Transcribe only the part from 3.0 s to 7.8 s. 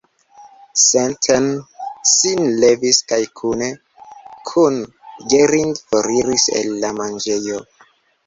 kaj kune kun Gering foriris el la manĝejo.